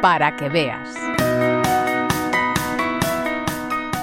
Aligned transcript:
para 0.00 0.36
que 0.36 0.48
veas. 0.48 0.88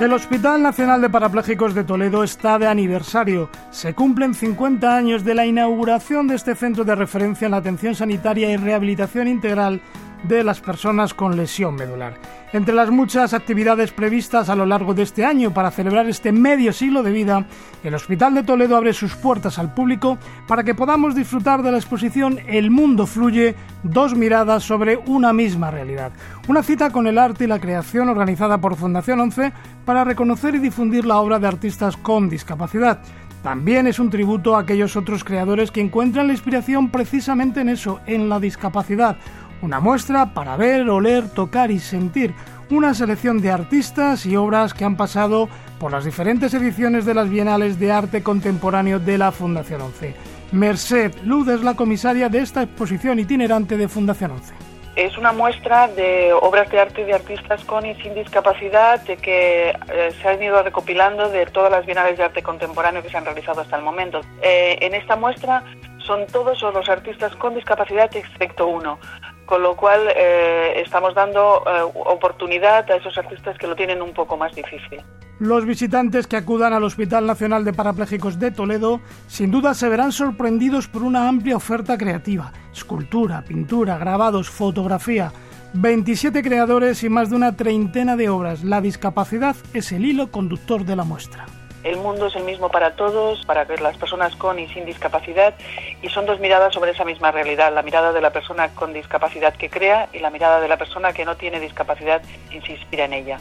El 0.00 0.12
Hospital 0.12 0.60
Nacional 0.60 1.00
de 1.00 1.08
Parapléjicos 1.08 1.72
de 1.72 1.84
Toledo 1.84 2.24
está 2.24 2.58
de 2.58 2.66
aniversario. 2.66 3.48
Se 3.70 3.94
cumplen 3.94 4.34
50 4.34 4.94
años 4.94 5.24
de 5.24 5.34
la 5.34 5.46
inauguración 5.46 6.26
de 6.26 6.34
este 6.34 6.56
centro 6.56 6.84
de 6.84 6.96
referencia 6.96 7.44
en 7.46 7.52
la 7.52 7.58
atención 7.58 7.94
sanitaria 7.94 8.50
y 8.50 8.56
rehabilitación 8.56 9.28
integral 9.28 9.80
de 10.28 10.44
las 10.44 10.60
personas 10.60 11.14
con 11.14 11.36
lesión 11.36 11.74
medular. 11.74 12.14
Entre 12.52 12.74
las 12.74 12.90
muchas 12.90 13.34
actividades 13.34 13.90
previstas 13.90 14.48
a 14.48 14.54
lo 14.54 14.64
largo 14.64 14.94
de 14.94 15.02
este 15.02 15.24
año 15.24 15.52
para 15.52 15.70
celebrar 15.70 16.06
este 16.08 16.32
medio 16.32 16.72
siglo 16.72 17.02
de 17.02 17.10
vida, 17.10 17.46
el 17.82 17.94
Hospital 17.94 18.34
de 18.34 18.42
Toledo 18.42 18.76
abre 18.76 18.92
sus 18.92 19.14
puertas 19.16 19.58
al 19.58 19.74
público 19.74 20.18
para 20.46 20.62
que 20.62 20.74
podamos 20.74 21.14
disfrutar 21.14 21.62
de 21.62 21.72
la 21.72 21.78
exposición 21.78 22.38
El 22.46 22.70
mundo 22.70 23.06
fluye, 23.06 23.56
dos 23.82 24.14
miradas 24.14 24.62
sobre 24.62 24.96
una 25.06 25.32
misma 25.32 25.70
realidad. 25.70 26.12
Una 26.46 26.62
cita 26.62 26.90
con 26.90 27.06
el 27.06 27.18
arte 27.18 27.44
y 27.44 27.48
la 27.48 27.60
creación 27.60 28.08
organizada 28.08 28.58
por 28.58 28.76
Fundación 28.76 29.20
11 29.20 29.52
para 29.84 30.04
reconocer 30.04 30.54
y 30.54 30.58
difundir 30.58 31.04
la 31.04 31.18
obra 31.18 31.38
de 31.38 31.48
artistas 31.48 31.96
con 31.96 32.28
discapacidad. 32.28 33.00
También 33.42 33.86
es 33.86 33.98
un 33.98 34.08
tributo 34.08 34.56
a 34.56 34.60
aquellos 34.60 34.96
otros 34.96 35.22
creadores 35.22 35.70
que 35.70 35.82
encuentran 35.82 36.28
la 36.28 36.32
inspiración 36.32 36.88
precisamente 36.88 37.60
en 37.60 37.68
eso, 37.68 38.00
en 38.06 38.30
la 38.30 38.40
discapacidad 38.40 39.18
una 39.64 39.80
muestra 39.80 40.34
para 40.34 40.56
ver, 40.56 40.88
oler, 40.90 41.28
tocar 41.28 41.70
y 41.70 41.80
sentir. 41.80 42.34
Una 42.70 42.92
selección 42.92 43.40
de 43.40 43.50
artistas 43.50 44.26
y 44.26 44.36
obras 44.36 44.74
que 44.74 44.84
han 44.84 44.96
pasado 44.96 45.48
por 45.80 45.90
las 45.90 46.04
diferentes 46.04 46.52
ediciones 46.54 47.06
de 47.06 47.14
las 47.14 47.30
Bienales 47.30 47.78
de 47.80 47.90
Arte 47.90 48.22
Contemporáneo 48.22 48.98
de 48.98 49.18
la 49.18 49.32
Fundación 49.32 49.80
11. 49.80 50.14
Merced 50.52 51.14
Luz 51.24 51.48
es 51.48 51.62
la 51.62 51.74
comisaria 51.74 52.28
de 52.28 52.40
esta 52.40 52.62
exposición 52.62 53.18
itinerante 53.18 53.76
de 53.76 53.88
Fundación 53.88 54.32
11. 54.32 54.54
Es 54.96 55.18
una 55.18 55.32
muestra 55.32 55.88
de 55.88 56.32
obras 56.32 56.70
de 56.70 56.80
arte 56.80 57.04
de 57.04 57.14
artistas 57.14 57.64
con 57.64 57.84
y 57.84 57.94
sin 57.96 58.14
discapacidad 58.14 59.02
que 59.02 59.70
eh, 59.70 60.10
se 60.22 60.28
han 60.28 60.42
ido 60.42 60.62
recopilando 60.62 61.28
de 61.30 61.46
todas 61.46 61.72
las 61.72 61.84
bienales 61.84 62.16
de 62.16 62.24
arte 62.24 62.42
contemporáneo 62.42 63.02
que 63.02 63.08
se 63.08 63.16
han 63.16 63.24
realizado 63.24 63.62
hasta 63.62 63.76
el 63.76 63.82
momento. 63.82 64.20
Eh, 64.40 64.78
en 64.80 64.94
esta 64.94 65.16
muestra 65.16 65.64
son 66.06 66.26
todos 66.26 66.60
los 66.62 66.88
artistas 66.88 67.34
con 67.36 67.54
discapacidad 67.54 68.14
excepto 68.14 68.66
uno 68.66 68.98
con 69.46 69.62
lo 69.62 69.76
cual 69.76 70.00
eh, 70.14 70.80
estamos 70.84 71.14
dando 71.14 71.62
eh, 71.66 71.82
oportunidad 72.06 72.90
a 72.90 72.96
esos 72.96 73.16
artistas 73.18 73.58
que 73.58 73.66
lo 73.66 73.76
tienen 73.76 74.02
un 74.02 74.12
poco 74.12 74.36
más 74.36 74.54
difícil. 74.54 75.02
Los 75.40 75.66
visitantes 75.66 76.26
que 76.28 76.36
acudan 76.36 76.72
al 76.72 76.84
Hospital 76.84 77.26
Nacional 77.26 77.64
de 77.64 77.72
Parapléjicos 77.72 78.38
de 78.38 78.52
Toledo 78.52 79.00
sin 79.26 79.50
duda 79.50 79.74
se 79.74 79.88
verán 79.88 80.12
sorprendidos 80.12 80.86
por 80.86 81.02
una 81.02 81.28
amplia 81.28 81.56
oferta 81.56 81.98
creativa, 81.98 82.52
escultura, 82.72 83.42
pintura, 83.42 83.98
grabados, 83.98 84.48
fotografía, 84.48 85.32
27 85.74 86.42
creadores 86.42 87.02
y 87.02 87.08
más 87.08 87.30
de 87.30 87.36
una 87.36 87.56
treintena 87.56 88.16
de 88.16 88.28
obras. 88.28 88.62
La 88.62 88.80
discapacidad 88.80 89.56
es 89.72 89.90
el 89.90 90.04
hilo 90.04 90.30
conductor 90.30 90.84
de 90.84 90.94
la 90.94 91.02
muestra. 91.02 91.46
El 91.84 91.98
mundo 91.98 92.28
es 92.28 92.34
el 92.34 92.44
mismo 92.44 92.70
para 92.70 92.96
todos, 92.96 93.44
para 93.44 93.66
las 93.76 93.98
personas 93.98 94.34
con 94.36 94.58
y 94.58 94.66
sin 94.68 94.86
discapacidad, 94.86 95.54
y 96.00 96.08
son 96.08 96.24
dos 96.24 96.40
miradas 96.40 96.72
sobre 96.72 96.92
esa 96.92 97.04
misma 97.04 97.30
realidad, 97.30 97.74
la 97.74 97.82
mirada 97.82 98.14
de 98.14 98.22
la 98.22 98.32
persona 98.32 98.70
con 98.70 98.94
discapacidad 98.94 99.54
que 99.54 99.68
crea 99.68 100.08
y 100.14 100.18
la 100.18 100.30
mirada 100.30 100.60
de 100.60 100.68
la 100.68 100.78
persona 100.78 101.12
que 101.12 101.26
no 101.26 101.36
tiene 101.36 101.60
discapacidad 101.60 102.22
y 102.50 102.60
se 102.62 102.72
inspira 102.72 103.04
en 103.04 103.12
ella. 103.12 103.38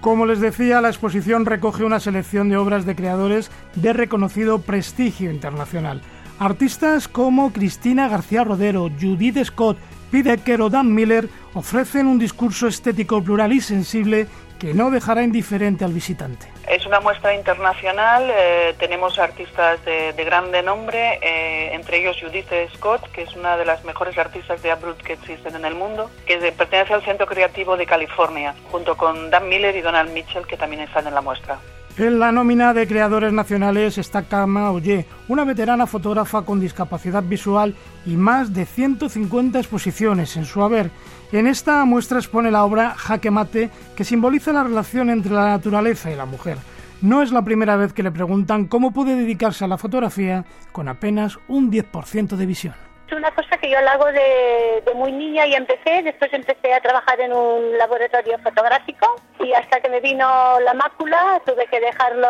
Como 0.00 0.24
les 0.24 0.40
decía, 0.40 0.80
la 0.80 0.88
exposición 0.88 1.44
recoge 1.44 1.84
una 1.84 2.00
selección 2.00 2.48
de 2.48 2.56
obras 2.56 2.86
de 2.86 2.96
creadores 2.96 3.50
de 3.74 3.92
reconocido 3.92 4.62
prestigio 4.62 5.30
internacional. 5.30 6.00
Artistas 6.38 7.06
como 7.06 7.52
Cristina 7.52 8.08
García 8.08 8.44
Rodero, 8.44 8.88
Judith 8.98 9.44
Scott, 9.44 9.76
Pete 10.10 10.56
o 10.58 10.70
Dan 10.70 10.94
Miller 10.94 11.28
ofrecen 11.52 12.06
un 12.06 12.18
discurso 12.18 12.66
estético 12.66 13.22
plural 13.22 13.52
y 13.52 13.60
sensible 13.60 14.26
que 14.58 14.72
no 14.72 14.90
dejará 14.90 15.22
indiferente 15.22 15.84
al 15.84 15.92
visitante. 15.92 16.53
Es 16.68 16.86
una 16.86 17.00
muestra 17.00 17.34
internacional, 17.34 18.30
eh, 18.34 18.74
tenemos 18.78 19.18
artistas 19.18 19.84
de, 19.84 20.12
grande 20.24 20.62
nombre, 20.62 21.18
eh, 21.22 21.74
entre 21.74 21.98
ellos 21.98 22.16
Judith 22.20 22.48
Scott, 22.74 23.10
que 23.12 23.22
es 23.22 23.36
una 23.36 23.56
de 23.56 23.66
las 23.66 23.84
mejores 23.84 24.16
artistas 24.16 24.62
de 24.62 24.70
Abrupt 24.70 25.02
que 25.02 25.12
existen 25.12 25.54
en 25.56 25.64
el 25.66 25.74
mundo, 25.74 26.10
que 26.26 26.38
pertenece 26.52 26.94
al 26.94 27.04
Centro 27.04 27.26
Creativo 27.26 27.76
de 27.76 27.84
California, 27.84 28.54
junto 28.70 28.96
con 28.96 29.30
Dan 29.30 29.48
Miller 29.48 29.76
y 29.76 29.82
Donald 29.82 30.10
Mitchell, 30.12 30.46
que 30.46 30.56
también 30.56 30.82
están 30.82 31.06
en 31.06 31.14
la 31.14 31.20
muestra. 31.20 31.58
En 31.96 32.18
la 32.18 32.32
nómina 32.32 32.74
de 32.74 32.88
creadores 32.88 33.32
nacionales 33.32 33.98
está 33.98 34.24
Kama 34.24 34.72
Oye, 34.72 35.06
una 35.28 35.44
veterana 35.44 35.86
fotógrafa 35.86 36.42
con 36.42 36.58
discapacidad 36.58 37.22
visual 37.22 37.76
y 38.04 38.16
más 38.16 38.52
de 38.52 38.66
150 38.66 39.60
exposiciones 39.60 40.36
en 40.36 40.44
su 40.44 40.60
haber. 40.64 40.90
En 41.30 41.46
esta 41.46 41.84
muestra 41.84 42.18
expone 42.18 42.50
la 42.50 42.64
obra 42.64 42.96
Jaque 42.96 43.30
Mate, 43.30 43.70
que 43.94 44.02
simboliza 44.02 44.52
la 44.52 44.64
relación 44.64 45.08
entre 45.08 45.34
la 45.34 45.50
naturaleza 45.50 46.10
y 46.10 46.16
la 46.16 46.26
mujer. 46.26 46.58
No 47.00 47.22
es 47.22 47.30
la 47.30 47.44
primera 47.44 47.76
vez 47.76 47.92
que 47.92 48.02
le 48.02 48.10
preguntan 48.10 48.66
cómo 48.66 48.90
puede 48.90 49.14
dedicarse 49.14 49.64
a 49.64 49.68
la 49.68 49.78
fotografía 49.78 50.44
con 50.72 50.88
apenas 50.88 51.38
un 51.46 51.70
10% 51.70 52.34
de 52.34 52.46
visión. 52.46 52.74
Es 53.06 53.12
una 53.12 53.30
cosa 53.32 53.56
que 53.58 53.70
yo 53.70 53.80
la 53.82 53.92
hago 53.92 54.06
de, 54.06 54.82
muy 54.94 55.12
niña 55.12 55.46
y 55.46 55.54
empecé, 55.54 56.02
después 56.02 56.32
empecé 56.32 56.72
a 56.72 56.80
trabajar 56.80 57.20
en 57.20 57.32
un 57.32 57.76
laboratorio 57.76 58.38
fotográfico 58.38 59.16
y 59.40 59.52
hasta 59.52 59.80
que 59.80 59.90
me 59.90 60.00
vino 60.00 60.26
la 60.60 60.72
mácula 60.74 61.40
tuve 61.44 61.66
que 61.66 61.80
dejarlo 61.80 62.28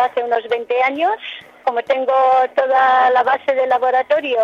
hace 0.00 0.22
unos 0.22 0.46
20 0.48 0.82
años. 0.82 1.12
Como 1.64 1.82
tengo 1.82 2.12
toda 2.54 3.10
la 3.10 3.22
base 3.22 3.54
del 3.54 3.70
laboratorio, 3.70 4.38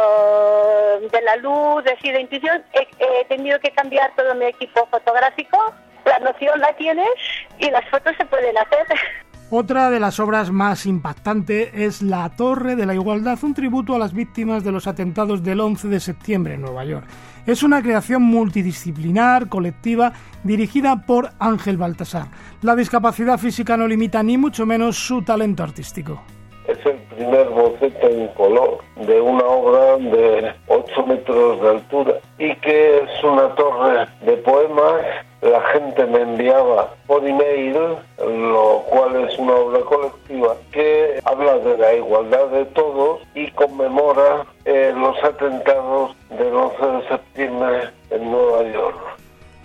de 1.12 1.22
la 1.22 1.36
luz, 1.36 1.84
de, 1.84 1.96
de 2.00 2.20
intuición, 2.20 2.64
he 2.72 3.24
tenido 3.26 3.58
que 3.60 3.70
cambiar 3.72 4.10
todo 4.16 4.34
mi 4.34 4.46
equipo 4.46 4.86
fotográfico. 4.90 5.58
La 6.06 6.18
noción 6.18 6.58
la 6.60 6.72
tienes 6.76 7.10
y 7.58 7.70
las 7.70 7.86
fotos 7.90 8.16
se 8.16 8.24
pueden 8.24 8.56
hacer. 8.56 8.86
Otra 9.52 9.90
de 9.90 9.98
las 9.98 10.20
obras 10.20 10.52
más 10.52 10.86
impactantes 10.86 11.70
es 11.74 12.02
La 12.02 12.28
Torre 12.36 12.76
de 12.76 12.86
la 12.86 12.94
Igualdad, 12.94 13.36
un 13.42 13.52
tributo 13.52 13.96
a 13.96 13.98
las 13.98 14.12
víctimas 14.12 14.62
de 14.62 14.70
los 14.70 14.86
atentados 14.86 15.42
del 15.42 15.58
11 15.58 15.88
de 15.88 15.98
septiembre 15.98 16.54
en 16.54 16.60
Nueva 16.60 16.84
York. 16.84 17.04
Es 17.48 17.64
una 17.64 17.82
creación 17.82 18.22
multidisciplinar, 18.22 19.48
colectiva, 19.48 20.12
dirigida 20.44 21.04
por 21.04 21.30
Ángel 21.40 21.78
Baltasar. 21.78 22.26
La 22.62 22.76
discapacidad 22.76 23.38
física 23.38 23.76
no 23.76 23.88
limita 23.88 24.22
ni 24.22 24.38
mucho 24.38 24.66
menos 24.66 24.96
su 24.96 25.22
talento 25.22 25.64
artístico. 25.64 26.22
Es 26.68 26.78
el 26.86 26.98
primer 27.16 27.48
boceto 27.48 28.06
en 28.08 28.28
color 28.34 28.78
de 29.04 29.20
una 29.20 29.42
obra 29.42 29.96
de 29.96 30.54
8 30.68 31.06
metros 31.06 31.60
de 31.60 31.68
altura 31.68 32.12
y 32.38 32.54
que 32.54 32.98
es 32.98 33.24
una 33.24 33.52
torre 33.56 34.06
de 34.24 34.36
poemas 34.36 35.02
la 35.42 35.60
gente 35.72 36.06
me 36.06 36.20
enviaba 36.20 36.94
por 37.06 37.26
email, 37.26 37.74
lo 38.18 38.84
cual 38.90 39.24
es 39.24 39.38
una 39.38 39.54
obra 39.54 39.80
colectiva 39.80 40.54
que 40.70 41.20
habla 41.24 41.58
de 41.58 41.78
la 41.78 41.94
igualdad 41.94 42.46
de 42.48 42.66
todos 42.66 43.20
y 43.34 43.50
conmemora 43.52 44.44
eh, 44.64 44.92
los 44.94 45.16
atentados 45.24 46.14
del 46.30 46.54
11 46.54 46.86
de 46.86 47.08
septiembre 47.08 47.90
en 48.10 48.30
Nueva 48.30 48.62
York. 48.70 48.98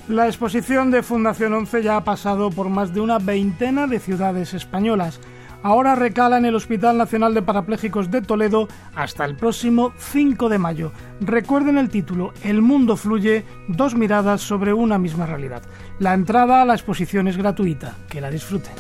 La 0.08 0.28
exposición 0.28 0.91
de 0.91 1.02
Fundación 1.02 1.53
11 1.53 1.81
ya 1.81 1.97
ha 1.97 2.03
pasado 2.03 2.52
por 2.52 2.69
más 2.69 2.94
de 2.94 3.02
una 3.02 3.18
veintena 3.18 3.88
de 3.88 4.00
ciudades 4.00 4.53
españolas 4.53 5.19
ahora 5.63 5.95
recala 5.95 6.38
en 6.38 6.45
el 6.45 6.55
Hospital 6.55 6.97
Nacional 6.97 7.33
de 7.33 7.41
Parapléjicos 7.41 8.11
de 8.11 8.21
Toledo 8.21 8.67
hasta 8.95 9.25
el 9.25 9.35
próximo 9.35 9.93
5 9.97 10.49
de 10.49 10.57
mayo. 10.57 10.91
Recuerden 11.21 11.77
el 11.77 11.89
título, 11.89 12.33
El 12.43 12.61
mundo 12.61 12.97
fluye, 12.97 13.45
dos 13.67 13.95
miradas 13.95 14.41
sobre 14.41 14.73
una 14.73 14.97
misma 14.97 15.25
realidad. 15.25 15.63
La 15.99 16.13
entrada 16.13 16.61
a 16.61 16.66
la 16.66 16.73
exposición 16.73 17.27
es 17.27 17.38
gratuita, 17.38 17.95
que 18.09 18.21
la 18.21 18.29
disfruten. 18.29 18.73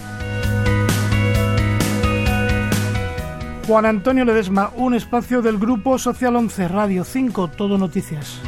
Juan 3.67 3.85
Antonio 3.85 4.25
Ledesma, 4.25 4.71
un 4.75 4.93
espacio 4.93 5.41
del 5.41 5.57
Grupo 5.57 5.97
Social 5.97 6.35
11 6.35 6.67
Radio 6.67 7.03
5, 7.03 7.47
Todo 7.49 7.79
Noticias. 7.79 8.39